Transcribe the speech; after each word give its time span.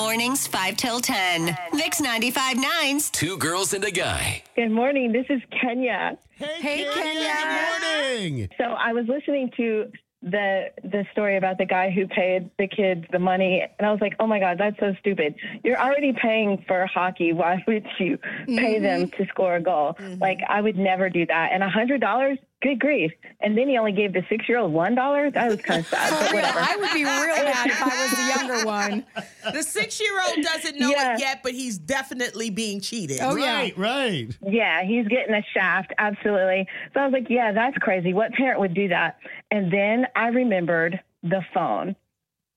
Mornings 0.00 0.46
5 0.46 0.78
till 0.78 0.98
10. 0.98 1.58
Vix 1.74 2.00
95.9's 2.00 3.10
Two 3.10 3.36
girls 3.36 3.74
and 3.74 3.84
a 3.84 3.90
guy. 3.90 4.42
Good 4.56 4.70
morning. 4.70 5.12
This 5.12 5.26
is 5.28 5.42
Kenya. 5.60 6.16
Hey, 6.30 6.86
Kenya. 6.90 7.34
Good 7.34 8.32
morning. 8.32 8.48
So 8.56 8.64
I 8.64 8.94
was 8.94 9.04
listening 9.08 9.50
to 9.58 9.92
the 10.22 10.70
the 10.82 11.04
story 11.12 11.36
about 11.36 11.58
the 11.58 11.66
guy 11.66 11.90
who 11.90 12.06
paid 12.06 12.50
the 12.58 12.66
kids 12.66 13.04
the 13.12 13.18
money 13.18 13.62
and 13.78 13.86
I 13.86 13.90
was 13.90 14.00
like, 14.00 14.14
"Oh 14.18 14.26
my 14.26 14.38
god, 14.38 14.56
that's 14.58 14.78
so 14.80 14.94
stupid. 15.00 15.34
You're 15.64 15.80
already 15.80 16.14
paying 16.14 16.64
for 16.66 16.86
hockey. 16.86 17.34
Why 17.34 17.62
would 17.66 17.86
you 17.98 18.18
pay 18.46 18.78
them 18.78 19.06
mm-hmm. 19.06 19.22
to 19.22 19.28
score 19.28 19.56
a 19.56 19.62
goal?" 19.62 19.96
Mm-hmm. 19.98 20.20
Like 20.20 20.40
I 20.48 20.62
would 20.62 20.76
never 20.76 21.10
do 21.10 21.26
that. 21.26 21.50
And 21.52 21.62
a 21.62 21.68
$100? 21.68 22.38
Good 22.62 22.78
grief. 22.78 23.10
And 23.40 23.56
then 23.56 23.68
he 23.68 23.78
only 23.78 23.92
gave 23.92 24.12
the 24.12 24.20
6-year-old 24.20 24.70
$1? 24.72 25.32
That 25.32 25.48
was 25.50 25.62
kind 25.62 25.80
of 25.80 25.86
sad, 25.86 26.10
but 26.10 26.34
whatever. 26.34 26.58
I 26.60 26.76
would 26.76 26.90
be 26.92 27.04
real 27.04 27.44
mad 27.44 27.66
if 27.66 27.82
I 27.82 27.86
was 27.86 28.10
the 28.10 28.38
younger 28.38 28.66
one. 28.66 29.06
The 29.54 29.62
six 29.62 29.98
year 29.98 30.12
old 30.28 30.42
doesn't 30.44 30.78
know 30.78 30.90
Yeah. 30.90 31.14
it 31.14 31.20
yet, 31.20 31.42
but 31.42 31.52
he's 31.52 31.78
definitely 31.78 32.50
being 32.50 32.80
cheated. 32.80 33.20
Oh, 33.22 33.34
yeah. 33.36 33.54
Right, 33.56 33.78
right. 33.78 34.38
Yeah, 34.46 34.82
he's 34.84 35.08
getting 35.08 35.34
a 35.34 35.42
shaft, 35.54 35.94
absolutely. 35.96 36.66
So 36.92 37.00
I 37.00 37.04
was 37.06 37.12
like, 37.14 37.30
yeah, 37.30 37.52
that's 37.52 37.78
crazy. 37.78 38.12
What 38.12 38.32
parent 38.32 38.60
would 38.60 38.74
do 38.74 38.88
that? 38.88 39.18
And 39.50 39.72
then 39.72 40.06
I 40.14 40.28
remembered 40.28 41.00
the 41.22 41.40
phone. 41.54 41.96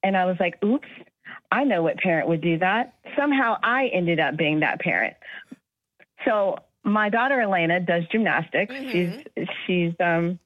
And 0.04 0.18
I 0.18 0.26
was 0.26 0.36
like, 0.42 0.62
oops, 0.66 0.88
I 1.50 1.64
know 1.64 1.82
what 1.82 1.96
parent 1.98 2.28
would 2.28 2.42
do 2.42 2.58
that. 2.60 2.96
Somehow 3.18 3.56
I 3.64 3.88
ended 3.94 4.20
up 4.20 4.36
being 4.36 4.60
that 4.60 4.82
parent. 4.82 5.16
So 6.26 6.58
my 6.84 7.10
daughter 7.10 7.42
Elena 7.42 7.80
does 7.80 8.04
gymnastics. 8.12 8.74
She's 8.92 9.48
she's 9.66 9.94
um 10.00 10.40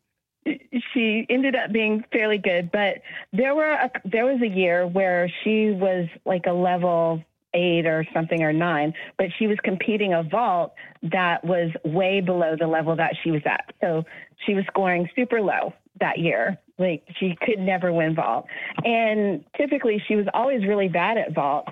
she 0.93 1.25
ended 1.29 1.55
up 1.55 1.71
being 1.71 2.03
fairly 2.11 2.37
good, 2.37 2.71
but 2.71 3.01
there 3.33 3.55
were 3.55 3.71
a, 3.71 3.91
there 4.05 4.25
was 4.25 4.41
a 4.41 4.47
year 4.47 4.87
where 4.87 5.31
she 5.43 5.71
was 5.71 6.07
like 6.25 6.45
a 6.47 6.53
level 6.53 7.23
eight 7.53 7.85
or 7.85 8.05
something 8.13 8.43
or 8.43 8.53
nine, 8.53 8.93
but 9.17 9.27
she 9.37 9.47
was 9.47 9.57
competing 9.63 10.13
a 10.13 10.23
vault 10.23 10.73
that 11.01 11.43
was 11.43 11.71
way 11.83 12.21
below 12.21 12.55
the 12.57 12.67
level 12.67 12.95
that 12.95 13.13
she 13.23 13.31
was 13.31 13.41
at. 13.45 13.73
So 13.81 14.05
she 14.45 14.53
was 14.53 14.63
scoring 14.67 15.09
super 15.15 15.41
low 15.41 15.73
that 15.99 16.19
year. 16.19 16.57
Like 16.77 17.03
she 17.19 17.35
could 17.41 17.59
never 17.59 17.91
win 17.91 18.15
vault, 18.15 18.45
and 18.85 19.43
typically 19.57 20.01
she 20.07 20.15
was 20.15 20.27
always 20.33 20.63
really 20.65 20.87
bad 20.87 21.17
at 21.17 21.33
vault. 21.33 21.67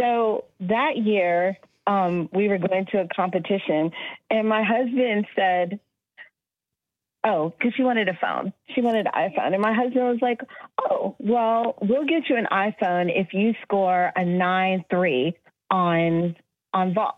So 0.00 0.44
that 0.60 0.96
year, 0.96 1.58
um, 1.86 2.28
we 2.32 2.48
were 2.48 2.58
going 2.58 2.86
to 2.92 3.00
a 3.00 3.08
competition, 3.14 3.90
and 4.30 4.48
my 4.48 4.62
husband 4.62 5.26
said, 5.34 5.80
Oh, 7.24 7.52
because 7.58 7.74
she 7.76 7.82
wanted 7.82 8.08
a 8.08 8.16
phone. 8.20 8.52
She 8.72 8.80
wanted 8.80 9.06
an 9.06 9.12
iPhone. 9.12 9.52
And 9.52 9.60
my 9.60 9.74
husband 9.74 10.04
was 10.04 10.18
like, 10.22 10.40
Oh, 10.80 11.16
well, 11.18 11.76
we'll 11.82 12.04
get 12.04 12.28
you 12.28 12.36
an 12.36 12.46
iPhone 12.52 13.10
if 13.12 13.32
you 13.32 13.52
score 13.62 14.12
a 14.14 14.24
9 14.24 14.84
3 14.88 15.36
on 15.70 16.36
on 16.72 16.94
vault. 16.94 17.16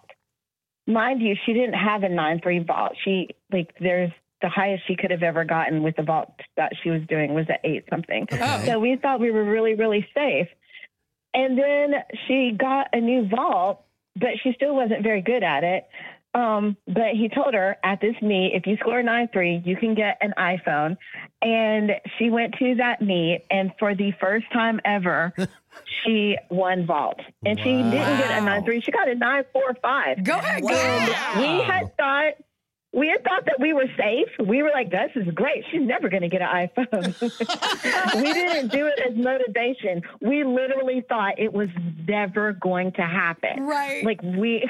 Mind 0.87 1.21
you, 1.21 1.35
she 1.45 1.53
didn't 1.53 1.75
have 1.75 2.05
a 2.05 2.09
9 2.09 2.41
3 2.41 2.59
vault. 2.61 2.93
She, 3.05 3.29
like, 3.53 3.75
there's 3.79 4.11
the 4.41 4.49
highest 4.49 4.85
she 4.87 4.97
could 4.97 5.11
have 5.11 5.23
ever 5.23 5.45
gotten 5.45 5.83
with 5.83 5.97
the 5.97 6.03
vault 6.03 6.33
that 6.57 6.73
she 6.83 6.91
was 6.91 7.03
doing 7.09 7.35
was 7.35 7.47
at 7.51 7.61
8 7.65 7.85
something. 7.91 8.27
Oh. 8.33 8.63
So 8.65 8.79
we 8.79 8.97
thought 8.97 9.21
we 9.21 9.31
were 9.31 9.45
really, 9.45 9.75
really 9.75 10.07
safe. 10.15 10.49
And 11.35 11.59
then 11.59 11.95
she 12.27 12.57
got 12.59 12.89
a 12.95 13.01
new 13.01 13.29
vault, 13.29 13.85
but 14.21 14.31
she 14.43 14.53
still 14.55 14.75
wasn't 14.75 15.03
very 15.03 15.23
good 15.23 15.43
at 15.43 15.65
it. 15.65 15.89
Um, 16.35 16.77
but 16.87 17.15
he 17.15 17.29
told 17.29 17.55
her 17.55 17.77
at 17.83 18.01
this 18.01 18.15
meet, 18.21 18.53
if 18.55 18.67
you 18.67 18.77
score 18.77 19.03
9 19.03 19.29
3, 19.33 19.63
you 19.65 19.77
can 19.77 19.95
get 19.95 20.19
an 20.21 20.35
iPhone. 20.39 20.97
And 21.43 21.93
she 22.19 22.31
went 22.31 22.55
to 22.59 22.75
that 22.77 23.01
meet, 23.01 23.45
and 23.51 23.73
for 23.79 23.95
the 23.95 24.13
first 24.21 24.45
time 24.53 24.81
ever, 24.85 25.33
she 26.05 26.37
won 26.51 26.87
vault. 26.87 27.21
And 27.47 27.59
she 27.59 27.83
didn't 27.83 28.19
get 28.19 28.31
a 28.31 28.41
9 28.41 28.65
3, 28.65 28.81
she 28.83 28.91
got 28.93 29.09
a 29.09 29.15
9 29.15 29.45
4 29.53 29.63
5. 29.83 30.25
Go 30.25 30.39
ahead, 30.39 30.63
go 30.63 30.69
Wow. 30.69 30.99
ahead. 31.07 31.41
We 31.41 31.63
had 31.67 31.97
thought. 31.97 32.35
We 32.93 33.09
had 33.09 33.23
thought 33.23 33.45
that 33.47 33.61
we 33.61 33.75
were 33.75 33.87
safe. 33.99 34.29
We 34.47 34.63
were 34.63 34.71
like, 34.71 34.91
this 34.91 35.11
is 35.15 35.29
great. 35.35 35.65
She's 35.71 35.83
never 35.83 36.09
going 36.09 36.23
to 36.23 36.29
get 36.29 36.41
an 36.41 36.69
iPhone. 36.69 37.21
we 38.23 38.33
didn't 38.33 38.73
do 38.73 38.87
it 38.87 38.99
as 38.99 39.17
motivation. 39.17 40.03
We 40.21 40.43
literally 40.43 41.05
thought 41.07 41.39
it 41.39 41.53
was 41.53 41.69
never 42.07 42.55
going 42.55 42.93
to 42.93 43.03
happen. 43.03 43.65
Right. 43.65 44.05
Like 44.05 44.23
we, 44.23 44.67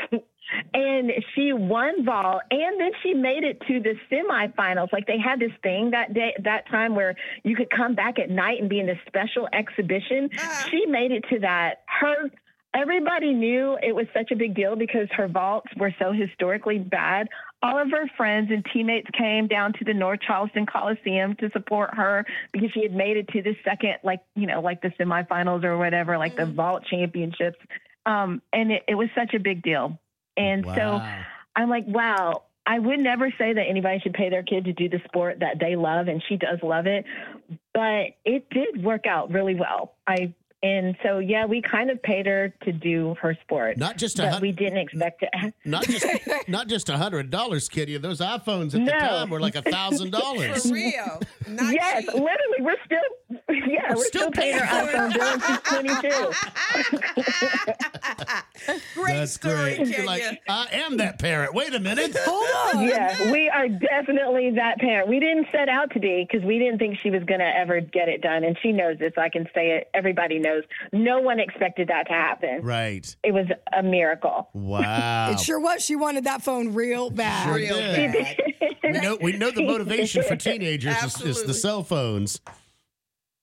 and 0.75 1.13
she 1.35 1.53
won 1.53 2.05
ball, 2.05 2.41
and 2.51 2.81
then 2.81 2.91
she 3.03 3.15
made 3.15 3.45
it 3.45 3.61
to 3.69 3.81
the 3.81 3.95
semifinals. 4.11 4.93
Like 4.93 5.07
they 5.07 5.19
had 5.19 5.41
this 5.41 5.53
thing 5.63 5.91
that 5.91 6.15
day, 6.15 6.35
that 6.43 6.69
time 6.69 6.95
where 6.95 7.15
you 7.45 7.55
could 7.55 7.71
come 7.71 7.95
back 7.95 8.19
at 8.19 8.31
night 8.31 8.61
and 8.61 8.69
be 8.69 8.81
in 8.81 8.87
this 8.87 8.99
special 9.07 9.49
exhibition. 9.53 10.31
Uh-huh. 10.37 10.69
She 10.71 10.87
made 10.87 11.13
it 11.13 11.25
to 11.31 11.41
that. 11.41 11.83
Her. 11.87 12.31
Everybody 12.75 13.33
knew 13.33 13.79
it 13.83 13.95
was 13.95 14.07
such 14.13 14.31
a 14.31 14.37
big 14.37 14.55
deal 14.55 14.77
because 14.77 15.09
her 15.13 15.27
vaults 15.27 15.69
were 15.77 15.95
so 15.99 16.13
historically 16.13 16.79
bad. 16.79 17.29
All 17.63 17.79
of 17.79 17.91
her 17.91 18.09
friends 18.17 18.51
and 18.51 18.65
teammates 18.73 19.09
came 19.17 19.49
down 19.49 19.73
to 19.75 19.85
the 19.85 19.95
North 19.95 20.21
Charleston 20.21 20.67
Coliseum 20.67 21.35
to 21.37 21.51
support 21.51 21.95
her 21.95 22.27
because 22.53 22.71
she 22.73 22.83
had 22.83 22.95
made 22.95 23.17
it 23.17 23.29
to 23.29 23.43
the 23.43 23.57
second, 23.65 23.95
like, 24.05 24.21
you 24.37 24.47
know, 24.47 24.61
like 24.61 24.83
the 24.83 24.91
semifinals 25.01 25.65
or 25.65 25.79
whatever, 25.79 26.19
like 26.19 26.37
the 26.37 26.47
vault 26.47 26.85
championships. 26.89 27.59
Um, 28.07 28.43
and 28.53 28.71
it, 28.71 28.85
it 28.87 28.95
was 28.95 29.09
such 29.15 29.35
a 29.35 29.41
big 29.41 29.63
deal. 29.63 29.99
And 30.37 30.65
so 30.65 31.03
I'm 31.57 31.69
like, 31.69 31.87
wow, 31.87 32.43
I 32.65 32.79
would 32.79 33.01
never 33.01 33.33
say 33.39 33.55
that 33.55 33.65
anybody 33.67 33.99
should 34.01 34.13
pay 34.13 34.29
their 34.29 34.43
kid 34.43 34.67
to 34.67 34.75
do 34.75 34.91
the 34.91 35.01
sport 35.07 35.41
that 35.41 35.59
they 35.59 35.75
love, 35.75 36.07
and 36.07 36.23
she 36.29 36.37
does 36.37 36.59
love 36.63 36.87
it. 36.87 37.07
But 37.73 38.09
it 38.27 38.49
did 38.51 38.85
work 38.85 39.07
out 39.07 39.33
really 39.33 39.55
well. 39.55 39.95
I 40.07 40.35
and 40.63 40.97
so 41.03 41.19
yeah, 41.19 41.47
we 41.47 41.63
kind 41.63 41.91
of 41.91 42.03
paid 42.03 42.27
her 42.27 42.53
to 42.65 42.73
do 42.73 43.15
her 43.21 43.37
sport, 43.43 43.77
Not 43.77 43.97
just 43.97 44.19
a 44.19 44.23
but 44.23 44.33
hun- 44.35 44.43
we 44.43 44.53
didn't 44.53 44.79
expect 44.79 45.23
it. 45.23 45.55
not 45.65 45.85
just 45.85 46.07
not 46.49 46.67
just 46.69 46.89
a 46.89 46.97
hundred 46.97 47.31
dollars, 47.31 47.69
Kitty. 47.69 47.97
Those 47.99 48.21
iPhones 48.21 48.75
at 48.75 48.85
the 48.85 48.91
time 48.91 49.31
were 49.31 49.41
like 49.41 49.55
a 49.57 49.63
thousand 49.63 50.11
dollars. 50.11 50.67
For 50.67 50.75
real. 50.75 51.21
Not 51.49 51.73
yes, 51.75 52.01
cheap. 52.05 52.15
literally, 52.15 52.61
we're 52.61 52.77
still 52.85 52.99
yeah, 53.67 53.95
we're, 53.95 54.05
still 54.05 54.31
still, 54.31 54.31
paying 54.31 54.59
her 54.59 54.67
paying 54.67 54.89
for 54.89 54.97
iPhone 54.99 56.03
bill. 56.03 56.33
She's 56.33 56.59
22. 57.03 58.89
great 58.95 59.15
That's 59.15 59.33
story, 59.33 59.55
great. 59.55 59.77
Kenya. 59.77 59.97
You're 59.97 60.07
like, 60.07 60.43
I 60.49 60.69
am 60.73 60.97
that 60.99 61.19
parent. 61.19 61.55
Wait 61.55 61.75
a 61.75 61.81
minute. 61.81 62.17
Hold 62.19 62.77
on. 62.77 62.89
yeah, 62.89 63.33
we 63.33 63.49
are 63.49 63.69
definitely 63.69 64.53
that 64.53 64.79
parent. 64.79 65.09
We 65.09 65.21
didn't 65.21 65.47
set 65.53 65.69
out 65.69 65.91
to 65.93 66.01
be 66.01 66.27
because 66.31 66.47
we 66.47 66.59
didn't 66.59 66.79
think 66.79 66.99
she 66.99 67.11
was 67.11 67.25
going 67.25 67.41
to 67.41 67.57
ever 67.57 67.81
get 67.81 68.09
it 68.09 68.23
done. 68.23 68.45
And 68.45 68.57
she 68.63 68.73
knows 68.73 68.99
this. 68.99 69.13
I 69.17 69.29
can 69.29 69.47
say 69.55 69.77
it. 69.77 69.89
Everybody 69.95 70.39
knows. 70.39 70.65
No 70.93 71.21
one 71.21 71.41
expected 71.41 71.89
that 71.89 72.07
to 72.09 72.13
happen. 72.13 72.63
Right. 72.63 73.15
It 73.23 73.33
was 73.33 73.47
a 73.77 73.83
miracle. 73.83 74.49
Wow. 74.53 75.31
It 75.33 75.41
sure 75.41 75.61
was. 75.61 75.85
She 75.85 75.97
wanted 75.97 76.25
that 76.25 76.43
phone 76.43 76.75
real 76.75 77.11
bad. 77.11 77.45
Sure 77.45 77.55
Real 77.55 77.77
did. 77.77 78.13
bad. 78.13 78.37
We 78.83 78.93
know 79.01 79.19
we 79.21 79.33
know 79.33 79.51
the 79.51 79.63
motivation 79.67 80.23
for 80.23 80.37
teenagers 80.37 80.97
is, 81.05 81.21
is 81.21 81.43
the 81.45 81.55
cell 81.55 81.83
phones. 81.83 82.41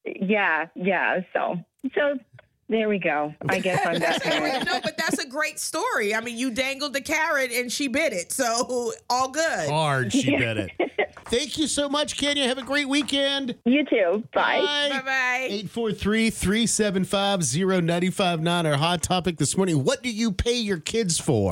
Yeah, 0.05 0.67
yeah. 0.75 1.21
So, 1.33 1.57
so 1.93 2.19
there 2.67 2.89
we 2.89 2.97
go. 2.97 3.33
I 3.47 3.59
guess 3.59 3.85
I'm 3.85 3.99
that 3.99 4.23
parent. 4.23 4.65
no, 4.71 4.79
but 4.81 4.97
that's 4.97 5.19
a 5.19 5.27
great 5.27 5.59
story. 5.59 6.15
I 6.15 6.21
mean, 6.21 6.37
you 6.37 6.51
dangled 6.51 6.93
the 6.93 7.01
carrot 7.01 7.51
and 7.51 7.71
she 7.71 7.87
bit 7.87 8.13
it, 8.13 8.31
so 8.31 8.93
all 9.09 9.29
good. 9.29 9.69
Hard, 9.69 10.11
she 10.11 10.35
bet 10.37 10.57
it. 10.57 10.71
Thank 11.25 11.57
you 11.57 11.67
so 11.67 11.89
much, 11.89 12.17
Kenya. 12.17 12.47
Have 12.47 12.59
a 12.59 12.63
great 12.63 12.87
weekend. 12.87 13.55
You 13.65 13.83
too. 13.83 14.23
Bye. 14.31 14.61
Bye 14.91 15.01
bye. 15.01 15.47
843 15.49 16.29
375 16.29 17.39
0959. 17.41 18.65
Our 18.67 18.77
hot 18.77 19.01
topic 19.01 19.37
this 19.37 19.57
morning. 19.57 19.83
What 19.83 20.03
do 20.03 20.11
you 20.11 20.31
pay 20.31 20.57
your 20.57 20.77
kids 20.77 21.19
for? 21.19 21.43